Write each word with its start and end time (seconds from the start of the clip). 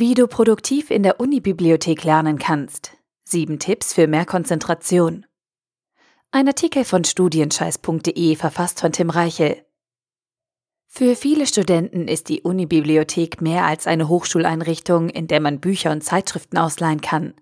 Wie 0.00 0.14
du 0.14 0.28
produktiv 0.28 0.90
in 0.90 1.02
der 1.02 1.20
Unibibliothek 1.20 2.04
lernen 2.04 2.38
kannst. 2.38 2.92
Sieben 3.22 3.58
Tipps 3.58 3.92
für 3.92 4.06
mehr 4.06 4.24
Konzentration. 4.24 5.26
Ein 6.30 6.48
Artikel 6.48 6.86
von 6.86 7.04
studienscheiß.de 7.04 8.34
verfasst 8.34 8.80
von 8.80 8.92
Tim 8.92 9.10
Reichel. 9.10 9.62
Für 10.86 11.14
viele 11.14 11.46
Studenten 11.46 12.08
ist 12.08 12.30
die 12.30 12.40
Unibibliothek 12.40 13.42
mehr 13.42 13.66
als 13.66 13.86
eine 13.86 14.08
Hochschuleinrichtung, 14.08 15.10
in 15.10 15.26
der 15.26 15.40
man 15.40 15.60
Bücher 15.60 15.90
und 15.90 16.02
Zeitschriften 16.02 16.56
ausleihen 16.56 17.02
kann. 17.02 17.34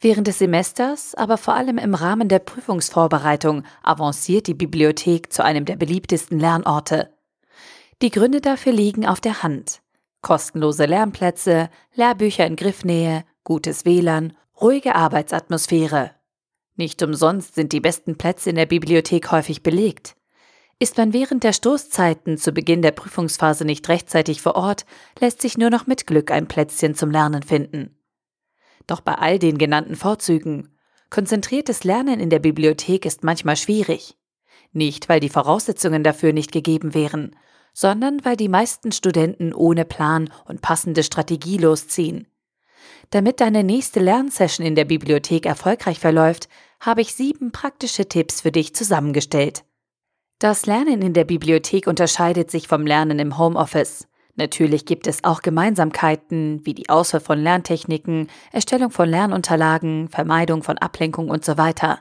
Während 0.00 0.26
des 0.26 0.40
Semesters, 0.40 1.14
aber 1.14 1.38
vor 1.38 1.54
allem 1.54 1.78
im 1.78 1.94
Rahmen 1.94 2.28
der 2.28 2.40
Prüfungsvorbereitung, 2.40 3.62
avanciert 3.84 4.48
die 4.48 4.54
Bibliothek 4.54 5.32
zu 5.32 5.44
einem 5.44 5.64
der 5.64 5.76
beliebtesten 5.76 6.40
Lernorte. 6.40 7.14
Die 8.02 8.10
Gründe 8.10 8.40
dafür 8.40 8.72
liegen 8.72 9.06
auf 9.06 9.20
der 9.20 9.44
Hand 9.44 9.83
kostenlose 10.24 10.86
Lernplätze, 10.86 11.70
Lehrbücher 11.94 12.44
in 12.44 12.56
Griffnähe, 12.56 13.24
gutes 13.44 13.84
WLAN, 13.84 14.32
ruhige 14.60 14.96
Arbeitsatmosphäre. 14.96 16.10
Nicht 16.74 17.00
umsonst 17.02 17.54
sind 17.54 17.72
die 17.72 17.80
besten 17.80 18.18
Plätze 18.18 18.50
in 18.50 18.56
der 18.56 18.66
Bibliothek 18.66 19.30
häufig 19.30 19.62
belegt. 19.62 20.16
Ist 20.80 20.96
man 20.96 21.12
während 21.12 21.44
der 21.44 21.52
Stoßzeiten 21.52 22.36
zu 22.36 22.50
Beginn 22.50 22.82
der 22.82 22.90
Prüfungsphase 22.90 23.64
nicht 23.64 23.88
rechtzeitig 23.88 24.42
vor 24.42 24.56
Ort, 24.56 24.86
lässt 25.20 25.40
sich 25.40 25.56
nur 25.56 25.70
noch 25.70 25.86
mit 25.86 26.08
Glück 26.08 26.32
ein 26.32 26.48
Plätzchen 26.48 26.96
zum 26.96 27.12
Lernen 27.12 27.44
finden. 27.44 27.96
Doch 28.88 29.00
bei 29.00 29.14
all 29.14 29.38
den 29.38 29.56
genannten 29.56 29.94
Vorzügen, 29.94 30.74
konzentriertes 31.10 31.84
Lernen 31.84 32.18
in 32.18 32.30
der 32.30 32.40
Bibliothek 32.40 33.06
ist 33.06 33.22
manchmal 33.22 33.56
schwierig. 33.56 34.16
Nicht, 34.72 35.08
weil 35.08 35.20
die 35.20 35.28
Voraussetzungen 35.28 36.02
dafür 36.02 36.32
nicht 36.32 36.50
gegeben 36.50 36.94
wären, 36.94 37.36
sondern 37.74 38.24
weil 38.24 38.36
die 38.36 38.48
meisten 38.48 38.92
Studenten 38.92 39.52
ohne 39.52 39.84
Plan 39.84 40.30
und 40.46 40.62
passende 40.62 41.02
Strategie 41.02 41.58
losziehen. 41.58 42.28
Damit 43.10 43.40
deine 43.40 43.64
nächste 43.64 44.00
Lernsession 44.00 44.66
in 44.66 44.74
der 44.74 44.86
Bibliothek 44.86 45.44
erfolgreich 45.44 45.98
verläuft, 45.98 46.48
habe 46.80 47.02
ich 47.02 47.14
sieben 47.14 47.52
praktische 47.52 48.08
Tipps 48.08 48.40
für 48.40 48.52
dich 48.52 48.74
zusammengestellt. 48.74 49.64
Das 50.38 50.66
Lernen 50.66 51.02
in 51.02 51.12
der 51.12 51.24
Bibliothek 51.24 51.86
unterscheidet 51.86 52.50
sich 52.50 52.68
vom 52.68 52.86
Lernen 52.86 53.18
im 53.18 53.38
Homeoffice. 53.38 54.08
Natürlich 54.36 54.84
gibt 54.84 55.06
es 55.06 55.22
auch 55.22 55.42
Gemeinsamkeiten 55.42 56.64
wie 56.64 56.74
die 56.74 56.88
Auswahl 56.88 57.20
von 57.20 57.38
Lerntechniken, 57.38 58.28
Erstellung 58.50 58.90
von 58.90 59.08
Lernunterlagen, 59.08 60.08
Vermeidung 60.08 60.62
von 60.62 60.76
Ablenkung 60.78 61.30
und 61.30 61.44
so 61.44 61.56
weiter. 61.56 62.00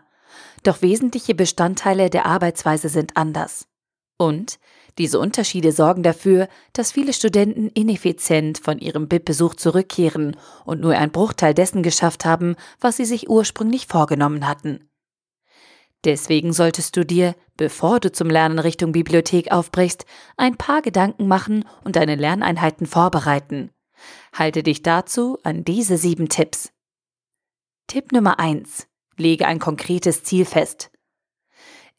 Doch 0.63 0.81
wesentliche 0.81 1.35
Bestandteile 1.35 2.09
der 2.09 2.25
Arbeitsweise 2.25 2.89
sind 2.89 3.17
anders. 3.17 3.67
Und 4.23 4.57
diese 4.97 5.19
Unterschiede 5.19 5.73
sorgen 5.73 6.01
dafür, 6.01 6.47
dass 6.71 6.93
viele 6.93 7.11
Studenten 7.11 7.67
ineffizient 7.67 8.57
von 8.57 8.79
ihrem 8.79 9.09
BIP-Besuch 9.09 9.55
zurückkehren 9.55 10.37
und 10.63 10.79
nur 10.79 10.95
ein 10.95 11.11
Bruchteil 11.11 11.53
dessen 11.53 11.83
geschafft 11.83 12.23
haben, 12.23 12.55
was 12.79 12.95
sie 12.97 13.05
sich 13.05 13.29
ursprünglich 13.29 13.87
vorgenommen 13.87 14.47
hatten. 14.47 14.89
Deswegen 16.05 16.53
solltest 16.53 16.95
du 16.95 17.05
dir, 17.05 17.35
bevor 17.57 17.99
du 17.99 18.13
zum 18.13 18.29
Lernen 18.29 18.59
Richtung 18.59 18.93
Bibliothek 18.93 19.51
aufbrichst, 19.51 20.05
ein 20.37 20.55
paar 20.55 20.81
Gedanken 20.81 21.27
machen 21.27 21.65
und 21.83 21.97
deine 21.97 22.15
Lerneinheiten 22.15 22.87
vorbereiten. 22.87 23.71
Halte 24.33 24.63
dich 24.63 24.83
dazu 24.83 25.37
an 25.43 25.65
diese 25.65 25.97
sieben 25.97 26.29
Tipps. 26.29 26.71
Tipp 27.87 28.13
Nummer 28.13 28.39
eins: 28.39 28.87
Lege 29.17 29.47
ein 29.47 29.59
konkretes 29.59 30.23
Ziel 30.23 30.45
fest. 30.45 30.92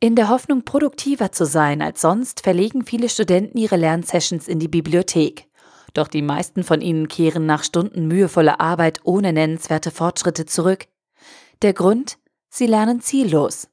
In 0.00 0.16
der 0.16 0.28
Hoffnung, 0.28 0.64
produktiver 0.64 1.32
zu 1.32 1.46
sein 1.46 1.80
als 1.80 2.00
sonst, 2.00 2.40
verlegen 2.40 2.84
viele 2.84 3.08
Studenten 3.08 3.56
ihre 3.56 3.76
Lernsessions 3.76 4.48
in 4.48 4.58
die 4.58 4.68
Bibliothek. 4.68 5.48
Doch 5.94 6.08
die 6.08 6.22
meisten 6.22 6.64
von 6.64 6.80
ihnen 6.80 7.08
kehren 7.08 7.46
nach 7.46 7.64
Stunden 7.64 8.06
mühevoller 8.06 8.60
Arbeit 8.60 9.00
ohne 9.04 9.32
nennenswerte 9.32 9.90
Fortschritte 9.90 10.44
zurück. 10.44 10.86
Der 11.62 11.72
Grund? 11.72 12.18
Sie 12.50 12.66
lernen 12.66 13.00
ziellos. 13.00 13.68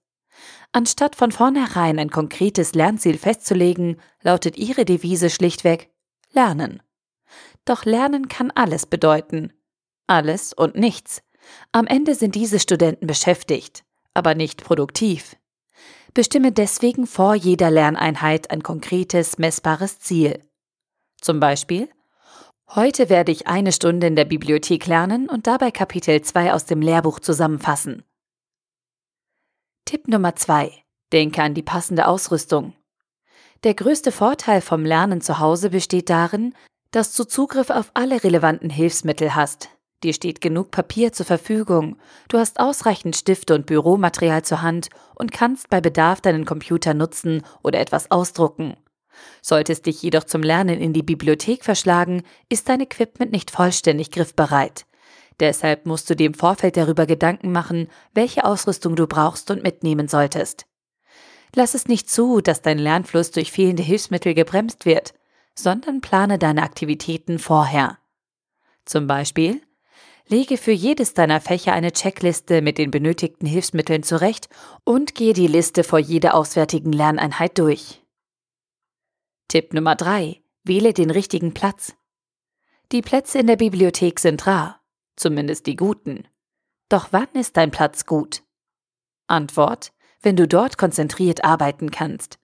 Anstatt 0.72 1.16
von 1.16 1.32
vornherein 1.32 2.00
ein 2.00 2.10
konkretes 2.10 2.74
Lernziel 2.74 3.18
festzulegen, 3.18 4.00
lautet 4.22 4.58
ihre 4.58 4.86
Devise 4.86 5.30
schlichtweg 5.30 5.90
Lernen. 6.32 6.82
Doch 7.66 7.84
Lernen 7.84 8.30
kann 8.30 8.52
alles 8.52 8.86
bedeuten. 8.86 9.52
Alles 10.08 10.54
und 10.54 10.76
nichts. 10.76 11.22
Am 11.72 11.88
Ende 11.88 12.16
sind 12.16 12.36
diese 12.36 12.60
Studenten 12.60 13.08
beschäftigt, 13.08 13.84
aber 14.14 14.36
nicht 14.36 14.64
produktiv. 14.64 15.36
Bestimme 16.14 16.52
deswegen 16.52 17.08
vor 17.08 17.36
jeder 17.36 17.72
Lerneinheit 17.72 18.52
ein 18.52 18.64
konkretes, 18.64 19.38
messbares 19.38 20.00
Ziel. 20.00 20.44
Zum 21.22 21.40
Beispiel, 21.40 21.90
heute 22.76 23.10
werde 23.10 23.32
ich 23.32 23.48
eine 23.48 23.72
Stunde 23.72 24.08
in 24.08 24.18
der 24.18 24.26
Bibliothek 24.26 24.88
lernen 24.88 25.30
und 25.30 25.48
dabei 25.48 25.72
Kapitel 25.72 26.22
2 26.22 26.54
aus 26.54 26.66
dem 26.66 26.82
Lehrbuch 26.82 27.22
zusammenfassen. 27.22 28.04
Tipp 29.86 30.10
Nummer 30.10 30.36
2. 30.36 30.74
Denke 31.14 31.44
an 31.44 31.54
die 31.54 31.64
passende 31.64 32.08
Ausrüstung. 32.08 32.74
Der 33.64 33.74
größte 33.74 34.12
Vorteil 34.12 34.60
vom 34.60 34.84
Lernen 34.84 35.22
zu 35.22 35.40
Hause 35.40 35.70
besteht 35.70 36.10
darin, 36.10 36.56
dass 36.92 37.16
du 37.16 37.24
Zugriff 37.24 37.70
auf 37.70 37.92
alle 37.94 38.22
relevanten 38.22 38.70
Hilfsmittel 38.70 39.34
hast, 39.34 39.70
Dir 40.04 40.14
steht 40.14 40.42
genug 40.42 40.72
Papier 40.72 41.14
zur 41.14 41.28
Verfügung, 41.28 41.98
du 42.28 42.40
hast 42.40 42.60
ausreichend 42.60 43.16
Stifte 43.16 43.54
und 43.54 43.68
Büromaterial 43.68 44.44
zur 44.44 44.64
Hand 44.64 44.90
und 45.16 45.32
kannst 45.32 45.70
bei 45.70 45.80
Bedarf 45.80 46.22
deinen 46.22 46.46
Computer 46.46 46.94
nutzen 46.94 47.44
oder 47.62 47.80
etwas 47.80 48.10
ausdrucken. 48.10 48.76
Solltest 49.42 49.86
dich 49.86 50.02
jedoch 50.02 50.24
zum 50.24 50.42
Lernen 50.42 50.80
in 50.80 50.94
die 50.94 51.04
Bibliothek 51.04 51.64
verschlagen, 51.64 52.24
ist 52.50 52.70
dein 52.70 52.82
Equipment 52.82 53.32
nicht 53.32 53.52
vollständig 53.52 54.10
griffbereit. 54.10 54.86
Deshalb 55.40 55.86
musst 55.86 56.10
du 56.10 56.16
dir 56.16 56.28
im 56.28 56.34
Vorfeld 56.34 56.78
darüber 56.78 57.06
Gedanken 57.06 57.52
machen, 57.52 57.88
welche 58.14 58.46
Ausrüstung 58.46 58.96
du 58.96 59.08
brauchst 59.08 59.52
und 59.52 59.64
mitnehmen 59.64 60.08
solltest. 60.08 60.66
Lass 61.56 61.74
es 61.74 61.88
nicht 61.88 62.10
zu, 62.10 62.42
dass 62.42 62.62
dein 62.62 62.80
Lernfluss 62.80 63.32
durch 63.32 63.52
fehlende 63.52 63.84
Hilfsmittel 63.84 64.34
gebremst 64.34 64.86
wird, 64.86 65.14
sondern 65.54 66.02
plane 66.02 66.40
deine 66.40 66.64
Aktivitäten 66.64 67.40
vorher. 67.40 67.98
Zum 68.86 69.08
Beispiel 69.08 69.62
Lege 70.28 70.58
für 70.58 70.72
jedes 70.72 71.14
deiner 71.14 71.42
Fächer 71.42 71.74
eine 71.74 71.92
Checkliste 71.92 72.62
mit 72.62 72.78
den 72.78 72.92
benötigten 72.92 73.48
Hilfsmitteln 73.48 74.04
zurecht 74.04 74.50
und 74.84 75.16
gehe 75.16 75.34
die 75.34 75.48
Liste 75.48 75.84
vor 75.84 76.00
jeder 76.00 76.36
auswärtigen 76.36 76.94
Lerneinheit 76.94 77.58
durch. 77.58 78.02
Tipp 79.48 79.74
Nummer 79.74 79.96
3. 79.96 80.42
Wähle 80.64 80.94
den 80.94 81.10
richtigen 81.10 81.54
Platz. 81.54 81.96
Die 82.92 83.02
Plätze 83.02 83.40
in 83.40 83.48
der 83.48 83.56
Bibliothek 83.56 84.20
sind 84.20 84.46
rar, 84.48 84.82
zumindest 85.16 85.66
die 85.66 85.76
guten. 85.76 86.28
Doch 86.90 87.10
wann 87.12 87.30
ist 87.34 87.58
dein 87.58 87.72
Platz 87.72 88.06
gut? 88.06 88.44
Antwort, 89.28 89.94
wenn 90.22 90.36
du 90.36 90.48
dort 90.48 90.78
konzentriert 90.78 91.44
arbeiten 91.44 91.90
kannst. 91.90 92.41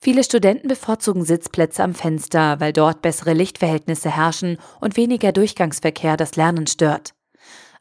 Viele 0.00 0.22
Studenten 0.22 0.68
bevorzugen 0.68 1.24
Sitzplätze 1.24 1.82
am 1.82 1.92
Fenster, 1.92 2.60
weil 2.60 2.72
dort 2.72 3.02
bessere 3.02 3.32
Lichtverhältnisse 3.32 4.10
herrschen 4.10 4.58
und 4.80 4.96
weniger 4.96 5.32
Durchgangsverkehr 5.32 6.16
das 6.16 6.36
Lernen 6.36 6.68
stört. 6.68 7.14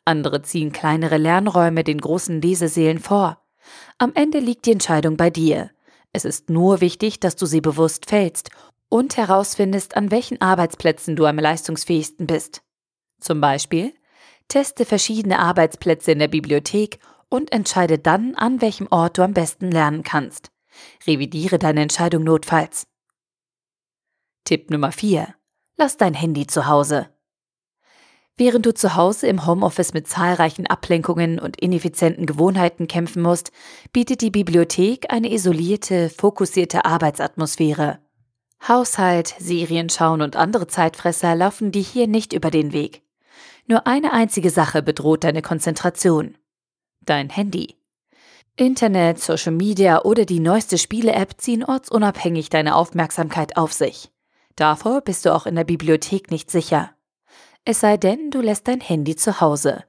Andere 0.03 0.41
ziehen 0.41 0.71
kleinere 0.71 1.17
Lernräume 1.17 1.83
den 1.83 2.01
großen 2.01 2.41
Lesesälen 2.41 2.99
vor. 2.99 3.39
Am 3.99 4.13
Ende 4.15 4.39
liegt 4.39 4.65
die 4.65 4.71
Entscheidung 4.71 5.15
bei 5.15 5.29
dir. 5.29 5.69
Es 6.11 6.25
ist 6.25 6.49
nur 6.49 6.81
wichtig, 6.81 7.19
dass 7.19 7.35
du 7.35 7.45
sie 7.45 7.61
bewusst 7.61 8.09
fällst 8.09 8.49
und 8.89 9.17
herausfindest, 9.17 9.95
an 9.95 10.09
welchen 10.09 10.41
Arbeitsplätzen 10.41 11.15
du 11.15 11.25
am 11.25 11.37
leistungsfähigsten 11.37 12.25
bist. 12.25 12.63
Zum 13.19 13.41
Beispiel, 13.41 13.93
teste 14.47 14.85
verschiedene 14.85 15.39
Arbeitsplätze 15.39 16.13
in 16.13 16.19
der 16.19 16.29
Bibliothek 16.29 16.99
und 17.29 17.51
entscheide 17.51 17.99
dann, 17.99 18.33
an 18.35 18.61
welchem 18.61 18.87
Ort 18.89 19.17
du 19.17 19.21
am 19.21 19.33
besten 19.33 19.69
lernen 19.69 20.03
kannst. 20.03 20.51
Revidiere 21.05 21.59
deine 21.59 21.81
Entscheidung 21.81 22.23
notfalls. 22.23 22.87
Tipp 24.43 24.69
Nummer 24.69 24.91
4. 24.91 25.33
Lass 25.77 25.97
dein 25.97 26.13
Handy 26.13 26.47
zu 26.47 26.67
Hause. 26.67 27.09
Während 28.37 28.67
du 28.67 28.73
zu 28.73 28.95
Hause 28.95 29.27
im 29.27 29.47
Homeoffice 29.47 29.93
mit 29.93 30.07
zahlreichen 30.07 30.67
Ablenkungen 30.67 31.39
und 31.39 31.59
ineffizienten 31.59 32.27
Gewohnheiten 32.27 32.87
kämpfen 32.87 33.23
musst, 33.23 33.51
bietet 33.93 34.21
die 34.21 34.29
Bibliothek 34.29 35.11
eine 35.11 35.31
isolierte, 35.31 36.09
fokussierte 36.09 36.85
Arbeitsatmosphäre. 36.85 37.99
Haushalt, 38.67 39.33
Serienschauen 39.39 40.21
und 40.21 40.35
andere 40.35 40.67
Zeitfresser 40.67 41.35
laufen 41.35 41.71
dir 41.71 41.81
hier 41.81 42.07
nicht 42.07 42.31
über 42.33 42.51
den 42.51 42.73
Weg. 42.73 43.01
Nur 43.65 43.87
eine 43.87 44.13
einzige 44.13 44.51
Sache 44.51 44.81
bedroht 44.83 45.23
deine 45.23 45.41
Konzentration. 45.41 46.37
Dein 47.01 47.29
Handy. 47.29 47.75
Internet, 48.59 49.19
Social 49.19 49.51
Media 49.51 50.01
oder 50.01 50.25
die 50.25 50.39
neueste 50.39 50.79
Spiele-App 50.79 51.35
ziehen 51.37 51.63
ortsunabhängig 51.63 52.49
deine 52.49 52.75
Aufmerksamkeit 52.75 53.55
auf 53.55 53.71
sich. 53.71 54.11
Davor 54.55 55.01
bist 55.01 55.25
du 55.25 55.35
auch 55.35 55.45
in 55.45 55.55
der 55.55 55.63
Bibliothek 55.63 56.31
nicht 56.31 56.49
sicher. 56.49 56.89
Es 57.65 57.81
sei 57.81 57.97
denn, 57.97 58.31
du 58.31 58.41
lässt 58.41 58.67
dein 58.67 58.81
Handy 58.81 59.15
zu 59.15 59.41
Hause. 59.41 59.83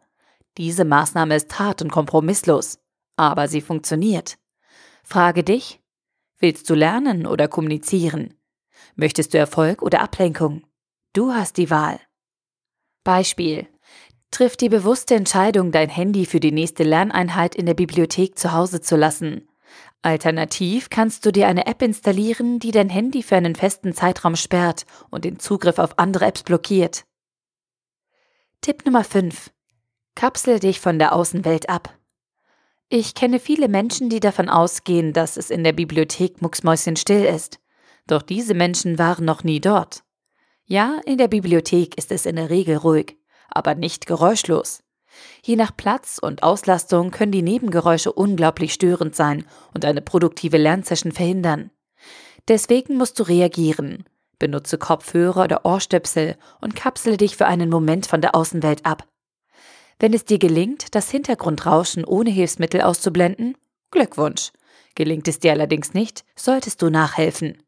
Diese 0.59 0.85
Maßnahme 0.85 1.37
ist 1.37 1.59
hart 1.59 1.81
und 1.81 1.91
kompromisslos, 1.91 2.79
aber 3.17 3.49
sie 3.49 3.63
funktioniert. 3.63 4.37
Frage 5.03 5.45
dich, 5.45 5.81
willst 6.39 6.69
du 6.69 6.75
lernen 6.75 7.27
oder 7.27 7.49
kommunizieren? 7.49 8.35
Möchtest 8.97 9.33
du 9.33 9.39
Erfolg 9.39 9.81
oder 9.81 10.03
Ablenkung? 10.03 10.63
Du 11.15 11.33
hast 11.33 11.57
die 11.57 11.71
Wahl. 11.71 12.01
Beispiel. 13.03 13.67
Triff 14.31 14.57
die 14.57 14.69
bewusste 14.69 15.15
Entscheidung, 15.15 15.73
dein 15.73 15.89
Handy 15.89 16.27
für 16.27 16.41
die 16.41 16.53
nächste 16.53 16.85
Lerneinheit 16.85 17.55
in 17.55 17.67
der 17.67 17.75
Bibliothek 17.75 18.39
zu 18.39 18.53
Hause 18.53 18.81
zu 18.81 18.97
lassen. 18.97 19.49
Alternativ 20.03 20.91
kannst 20.91 21.27
du 21.27 21.33
dir 21.33 21.49
eine 21.49 21.67
App 21.67 21.83
installieren, 21.83 22.61
die 22.61 22.71
dein 22.71 22.89
Handy 22.89 23.23
für 23.23 23.37
einen 23.37 23.57
festen 23.57 23.95
Zeitraum 23.95 24.37
sperrt 24.37 24.87
und 25.11 25.25
den 25.25 25.39
Zugriff 25.39 25.79
auf 25.79 25.99
andere 25.99 26.27
Apps 26.27 26.43
blockiert. 26.43 27.05
Tipp 28.61 28.85
Nummer 28.85 29.03
5. 29.03 29.51
Kapsel 30.15 30.61
dich 30.61 30.81
von 30.81 30.99
der 30.99 31.15
Außenwelt 31.15 31.69
ab. 31.69 31.99
Ich 32.89 33.15
kenne 33.15 33.39
viele 33.39 33.69
Menschen, 33.69 34.09
die 34.09 34.21
davon 34.21 34.49
ausgehen, 34.49 35.13
dass 35.13 35.37
es 35.37 35.51
in 35.51 35.65
der 35.65 35.73
Bibliothek 35.73 36.41
mucksmäuschenstill 36.41 37.25
ist. 37.25 37.59
Doch 38.07 38.23
diese 38.23 38.55
Menschen 38.55 38.99
waren 38.99 39.25
noch 39.25 39.45
nie 39.45 39.61
dort. 39.61 40.05
Ja, 40.65 41.01
in 41.05 41.19
der 41.19 41.29
Bibliothek 41.29 41.99
ist 41.99 42.13
es 42.13 42.25
in 42.25 42.37
der 42.37 42.51
Regel 42.51 42.77
ruhig, 42.77 43.17
aber 43.49 43.75
nicht 43.75 44.07
geräuschlos. 44.07 44.83
Je 45.43 45.57
nach 45.57 45.77
Platz 45.77 46.19
und 46.21 46.43
Auslastung 46.43 47.11
können 47.11 47.33
die 47.33 47.43
Nebengeräusche 47.43 48.13
unglaublich 48.13 48.73
störend 48.73 49.17
sein 49.17 49.45
und 49.75 49.85
eine 49.85 50.03
produktive 50.03 50.59
Lernsession 50.59 51.13
verhindern. 51.13 51.71
Deswegen 52.47 52.97
musst 52.97 53.19
du 53.19 53.25
reagieren. 53.25 54.05
Benutze 54.39 54.79
Kopfhörer 54.79 55.45
oder 55.45 55.65
Ohrstöpsel 55.65 56.37
und 56.61 56.77
kapsele 56.77 57.17
dich 57.17 57.37
für 57.37 57.47
einen 57.47 57.71
Moment 57.71 58.07
von 58.07 58.21
der 58.21 58.35
Außenwelt 58.35 58.87
ab. 58.87 59.07
Wenn 59.99 60.15
es 60.15 60.25
dir 60.25 60.39
gelingt, 60.39 60.95
das 60.95 61.11
Hintergrundrauschen 61.11 62.05
ohne 62.05 62.31
Hilfsmittel 62.31 62.83
auszublenden, 62.83 63.57
Glückwunsch. 63.91 64.53
Gelingt 64.95 65.27
es 65.29 65.41
dir 65.41 65.53
allerdings 65.53 65.93
nicht, 65.93 66.25
solltest 66.37 66.83
du 66.83 66.91
nachhelfen. 66.91 67.63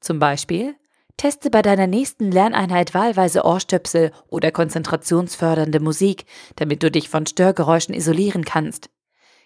Zum 0.00 0.18
Beispiel 0.18 0.74
Teste 1.20 1.50
bei 1.50 1.60
deiner 1.60 1.86
nächsten 1.86 2.32
Lerneinheit 2.32 2.94
wahlweise 2.94 3.44
Ohrstöpsel 3.44 4.10
oder 4.28 4.50
konzentrationsfördernde 4.50 5.78
Musik, 5.78 6.24
damit 6.56 6.82
du 6.82 6.90
dich 6.90 7.10
von 7.10 7.26
Störgeräuschen 7.26 7.94
isolieren 7.94 8.46
kannst. 8.46 8.88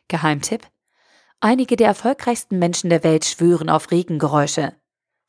Geheimtipp? 0.07 0.69
Einige 1.41 1.75
der 1.75 1.89
erfolgreichsten 1.89 2.61
Menschen 2.61 2.91
der 2.91 3.03
Welt 3.03 3.25
schwören 3.25 3.69
auf 3.71 3.91
Regengeräusche. 3.91 4.77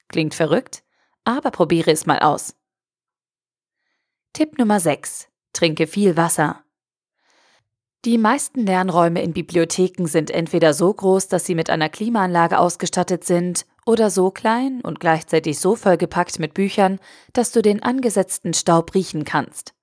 Klingt 0.08 0.36
verrückt, 0.36 0.84
aber 1.24 1.50
probiere 1.50 1.90
es 1.90 2.06
mal 2.06 2.20
aus. 2.20 2.56
Tipp 4.34 4.60
Nummer 4.60 4.80
6. 4.80 5.30
Trinke 5.52 5.88
viel 5.88 6.16
Wasser. 6.16 6.64
Die 8.06 8.20
meisten 8.20 8.68
Lernräume 8.68 9.24
in 9.24 9.34
Bibliotheken 9.34 10.06
sind 10.06 10.30
entweder 10.30 10.76
so 10.76 10.94
groß, 10.94 11.28
dass 11.28 11.46
sie 11.46 11.56
mit 11.56 11.72
einer 11.72 11.90
Klimaanlage 11.90 12.60
ausgestattet 12.60 13.24
sind, 13.24 13.66
oder 13.84 14.12
so 14.12 14.30
klein 14.30 14.82
und 14.82 15.00
gleichzeitig 15.00 15.58
so 15.58 15.76
vollgepackt 15.76 16.38
mit 16.38 16.54
Büchern, 16.54 17.00
dass 17.34 17.52
du 17.52 17.64
den 17.64 17.82
angesetzten 17.82 18.54
Staub 18.54 18.94
riechen 18.94 19.26
kannst. 19.26 19.74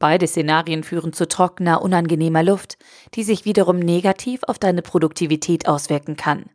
Beide 0.00 0.26
Szenarien 0.26 0.82
führen 0.82 1.12
zu 1.12 1.28
trockener, 1.28 1.80
unangenehmer 1.80 2.42
Luft, 2.42 2.76
die 3.14 3.22
sich 3.22 3.44
wiederum 3.44 3.78
negativ 3.78 4.40
auf 4.48 4.58
deine 4.58 4.82
Produktivität 4.82 5.68
auswirken 5.68 6.16
kann. 6.16 6.46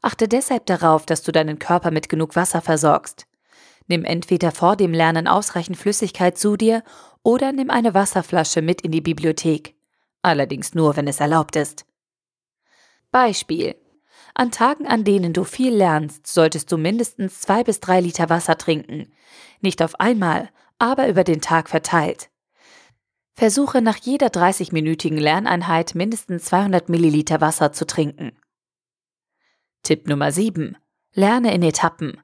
Achte 0.00 0.26
deshalb 0.26 0.64
darauf, 0.64 1.04
dass 1.04 1.22
du 1.22 1.32
deinen 1.32 1.58
Körper 1.58 1.90
mit 1.90 2.08
genug 2.08 2.34
Wasser 2.34 2.62
versorgst. 2.62 3.26
Nimm 3.88 4.04
entweder 4.04 4.52
vor 4.52 4.76
dem 4.76 4.94
Lernen 4.94 5.28
ausreichend 5.28 5.76
Flüssigkeit 5.76 6.38
zu 6.38 6.56
dir 6.56 6.82
oder 7.22 7.52
nimm 7.52 7.68
eine 7.68 7.92
Wasserflasche 7.92 8.62
mit 8.62 8.80
in 8.80 8.90
die 8.90 9.02
Bibliothek 9.02 9.74
allerdings 10.22 10.74
nur, 10.74 10.96
wenn 10.96 11.08
es 11.08 11.20
erlaubt 11.20 11.56
ist. 11.56 11.86
Beispiel. 13.10 13.76
An 14.34 14.52
Tagen, 14.52 14.86
an 14.86 15.04
denen 15.04 15.32
du 15.32 15.44
viel 15.44 15.74
lernst, 15.74 16.26
solltest 16.26 16.70
du 16.70 16.76
mindestens 16.76 17.40
zwei 17.40 17.64
bis 17.64 17.80
drei 17.80 18.00
Liter 18.00 18.30
Wasser 18.30 18.56
trinken. 18.56 19.12
Nicht 19.60 19.82
auf 19.82 19.98
einmal, 19.98 20.50
aber 20.78 21.08
über 21.08 21.24
den 21.24 21.40
Tag 21.40 21.68
verteilt. 21.68 22.30
Versuche 23.34 23.80
nach 23.80 23.96
jeder 23.96 24.28
30-minütigen 24.28 25.18
Lerneinheit 25.18 25.94
mindestens 25.94 26.44
200 26.44 26.88
Milliliter 26.88 27.40
Wasser 27.40 27.72
zu 27.72 27.86
trinken. 27.86 28.32
Tipp 29.82 30.06
Nummer 30.06 30.30
7. 30.30 30.76
Lerne 31.12 31.54
in 31.54 31.62
Etappen. 31.62 32.20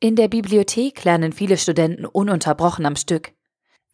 In 0.00 0.16
der 0.16 0.28
Bibliothek 0.28 1.04
lernen 1.04 1.32
viele 1.32 1.56
Studenten 1.56 2.04
ununterbrochen 2.06 2.84
am 2.86 2.96
Stück. 2.96 3.35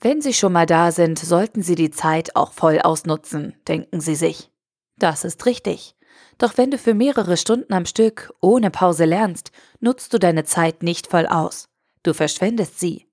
Wenn 0.02 0.20
Sie 0.20 0.34
schon 0.34 0.52
mal 0.52 0.66
da 0.66 0.90
sind, 0.90 1.16
sollten 1.16 1.62
Sie 1.62 1.76
die 1.76 1.93
Zeit 1.93 2.34
auch 2.34 2.52
voll 2.52 2.81
ausnutzen, 2.81 3.54
denken 3.69 4.00
Sie 4.00 4.16
sich. 4.16 4.50
Das 4.99 5.22
ist 5.22 5.46
richtig. 5.46 5.94
Doch 6.38 6.58
wenn 6.58 6.72
du 6.72 6.78
für 6.78 6.93
mehrere 6.93 7.37
Stunden 7.37 7.72
am 7.72 7.87
Stück 7.87 8.32
ohne 8.40 8.72
Pause 8.72 9.04
lernst, 9.04 9.52
nutzt 9.78 10.12
du 10.12 10.19
deine 10.19 10.43
Zeit 10.43 10.82
nicht 10.82 11.06
voll 11.06 11.26
aus. 11.26 11.69
Du 12.02 12.14
verschwendest 12.14 12.81
sie. 12.81 13.06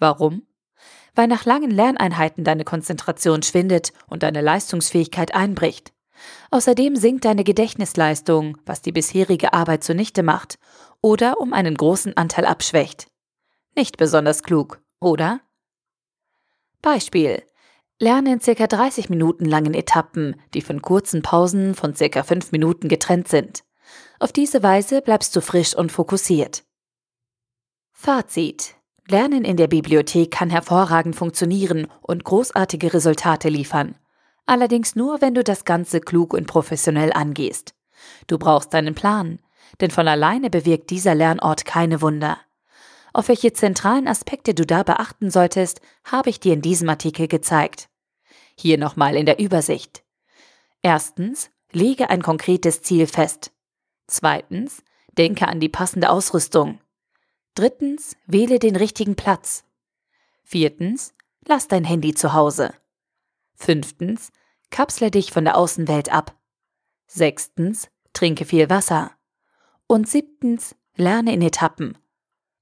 Warum? 0.00 0.42
Weil 1.14 1.28
nach 1.28 1.44
langen 1.44 1.70
Lerneinheiten 1.70 2.42
deine 2.42 2.64
Konzentration 2.64 3.44
schwindet 3.44 3.92
und 4.08 4.24
deine 4.24 4.40
Leistungsfähigkeit 4.40 5.32
einbricht. 5.32 5.92
Außerdem 6.50 6.96
sinkt 6.96 7.24
deine 7.24 7.44
Gedächtnisleistung, 7.44 8.58
was 8.66 8.82
die 8.82 8.92
bisherige 8.92 9.52
Arbeit 9.52 9.84
zunichte 9.84 10.24
macht 10.24 10.58
oder 11.02 11.40
um 11.40 11.52
einen 11.52 11.76
großen 11.76 12.16
Anteil 12.16 12.46
abschwächt. 12.46 13.06
Nicht 13.76 13.96
besonders 13.96 14.42
klug, 14.42 14.80
oder? 14.98 15.40
Beispiel. 16.82 17.42
Lerne 17.98 18.32
in 18.32 18.40
circa 18.40 18.66
30 18.66 19.10
Minuten 19.10 19.44
langen 19.44 19.74
Etappen, 19.74 20.36
die 20.54 20.62
von 20.62 20.80
kurzen 20.80 21.20
Pausen 21.22 21.74
von 21.74 21.94
circa 21.94 22.22
5 22.22 22.52
Minuten 22.52 22.88
getrennt 22.88 23.28
sind. 23.28 23.62
Auf 24.18 24.32
diese 24.32 24.62
Weise 24.62 25.02
bleibst 25.02 25.36
du 25.36 25.42
frisch 25.42 25.74
und 25.74 25.92
fokussiert. 25.92 26.64
Fazit. 27.92 28.76
Lernen 29.08 29.44
in 29.44 29.56
der 29.56 29.66
Bibliothek 29.66 30.30
kann 30.30 30.50
hervorragend 30.50 31.16
funktionieren 31.16 31.88
und 32.00 32.24
großartige 32.24 32.94
Resultate 32.94 33.48
liefern. 33.48 33.96
Allerdings 34.46 34.96
nur, 34.96 35.20
wenn 35.20 35.34
du 35.34 35.44
das 35.44 35.64
Ganze 35.64 36.00
klug 36.00 36.32
und 36.32 36.46
professionell 36.46 37.12
angehst. 37.12 37.74
Du 38.26 38.38
brauchst 38.38 38.74
einen 38.74 38.94
Plan, 38.94 39.40
denn 39.80 39.90
von 39.90 40.08
alleine 40.08 40.48
bewirkt 40.48 40.90
dieser 40.90 41.14
Lernort 41.14 41.64
keine 41.64 42.00
Wunder. 42.00 42.38
Auf 43.12 43.28
welche 43.28 43.52
zentralen 43.52 44.06
Aspekte 44.06 44.54
du 44.54 44.64
da 44.64 44.82
beachten 44.82 45.30
solltest, 45.30 45.80
habe 46.04 46.30
ich 46.30 46.40
dir 46.40 46.52
in 46.52 46.62
diesem 46.62 46.88
Artikel 46.88 47.28
gezeigt. 47.28 47.88
Hier 48.56 48.78
nochmal 48.78 49.16
in 49.16 49.26
der 49.26 49.38
Übersicht. 49.38 50.04
Erstens, 50.82 51.50
lege 51.72 52.10
ein 52.10 52.22
konkretes 52.22 52.82
Ziel 52.82 53.06
fest. 53.06 53.52
Zweitens, 54.06 54.82
denke 55.16 55.48
an 55.48 55.60
die 55.60 55.68
passende 55.68 56.10
Ausrüstung. 56.10 56.80
Drittens, 57.54 58.16
wähle 58.26 58.58
den 58.58 58.76
richtigen 58.76 59.16
Platz. 59.16 59.64
Viertens, 60.44 61.14
lass 61.46 61.68
dein 61.68 61.84
Handy 61.84 62.14
zu 62.14 62.32
Hause. 62.32 62.74
Fünftens, 63.54 64.30
kapsle 64.70 65.10
dich 65.10 65.32
von 65.32 65.44
der 65.44 65.56
Außenwelt 65.56 66.12
ab. 66.12 66.36
Sechstens, 67.06 67.88
trinke 68.12 68.44
viel 68.44 68.70
Wasser. 68.70 69.12
Und 69.86 70.08
siebtens, 70.08 70.76
lerne 70.96 71.32
in 71.32 71.42
Etappen. 71.42 71.98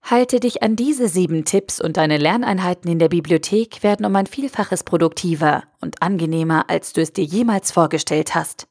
Halte 0.02 0.40
dich 0.40 0.62
an 0.62 0.75
diese 0.75 1.09
sieben 1.09 1.45
Tipps 1.45 1.81
und 1.81 1.97
deine 1.97 2.17
Lerneinheiten 2.17 2.90
in 2.90 2.99
der 2.99 3.09
Bibliothek 3.09 3.83
werden 3.83 4.07
um 4.07 4.17
ein 4.17 4.26
Vielfaches 4.26 4.85
produktiver 4.85 5.64
und 5.81 6.02
angenehmer, 6.02 6.71
als 6.71 6.93
du 6.93 7.02
es 7.02 7.12
dir 7.12 7.25
jemals 7.25 7.73
vorgestellt 7.73 8.35
hast. 8.35 8.69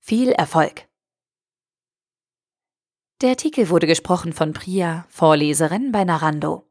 Viel 0.00 0.30
Erfolg! 0.32 0.88
Der 3.20 3.30
Artikel 3.30 3.68
wurde 3.68 3.86
gesprochen 3.86 4.32
von 4.32 4.52
Priya, 4.52 5.06
Vorleserin 5.08 5.92
bei 5.92 6.02
Narando. 6.02 6.68